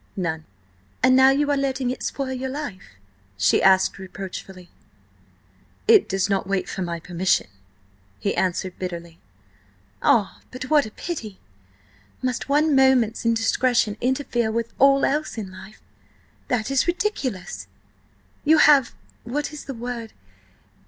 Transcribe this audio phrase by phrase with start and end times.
[0.17, 0.45] "None."
[1.03, 2.95] "And now you are letting it spoil your life?"
[3.37, 4.71] she asked reproachfully.
[5.87, 7.45] "It does not wait for my permission,"
[8.19, 9.19] he answered bitterly.
[10.01, 11.39] "Ah, but what a pity!
[12.23, 15.83] Must one moment's indiscretion interfere with all else in life?
[16.47, 17.67] That is ridiculous.
[18.43, 20.13] You have–what is the word?